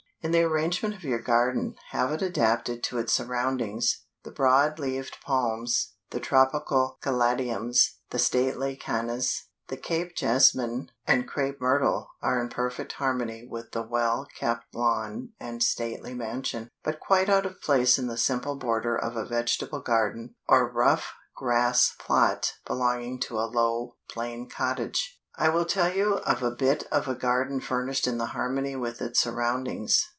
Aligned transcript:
In 0.23 0.29
the 0.29 0.43
arrangement 0.43 0.93
of 0.93 1.03
your 1.03 1.19
garden, 1.19 1.73
have 1.89 2.11
it 2.11 2.21
adapted 2.21 2.83
to 2.83 2.99
its 2.99 3.11
surroundings. 3.11 4.03
The 4.21 4.29
broad 4.29 4.77
leaved 4.77 5.17
Palms, 5.25 5.95
the 6.11 6.19
Tropical 6.19 6.99
Caladiums, 7.01 7.95
the 8.11 8.19
stately 8.19 8.75
Cannas, 8.75 9.45
the 9.69 9.77
Cape 9.77 10.15
Jessamine 10.15 10.91
and 11.07 11.27
Crape 11.27 11.59
Myrtle 11.59 12.11
are 12.21 12.39
in 12.39 12.49
perfect 12.49 12.93
harmony 12.93 13.47
with 13.49 13.71
the 13.71 13.81
well 13.81 14.27
kept 14.37 14.65
lawn 14.75 15.29
and 15.39 15.63
stately 15.63 16.13
mansion, 16.13 16.69
but 16.83 16.99
quite 16.99 17.27
out 17.27 17.47
of 17.47 17.59
place 17.59 17.97
in 17.97 18.05
the 18.05 18.15
simple 18.15 18.55
border 18.55 18.95
of 18.95 19.15
a 19.17 19.25
vegetable 19.25 19.81
garden, 19.81 20.35
or 20.47 20.71
rough 20.71 21.15
grass 21.35 21.95
plot 21.97 22.53
belonging 22.67 23.19
to 23.21 23.39
a 23.39 23.49
low, 23.49 23.95
plain 24.07 24.47
cottage. 24.47 25.17
I 25.37 25.49
will 25.49 25.65
tell 25.65 25.91
you 25.91 26.17
of 26.17 26.43
a 26.43 26.51
bit 26.51 26.83
of 26.91 27.07
a 27.07 27.15
garden 27.15 27.59
furnished 27.59 28.05
in 28.05 28.19
harmony 28.19 28.75
with 28.75 29.01
its 29.01 29.19
surroundings. 29.19 30.09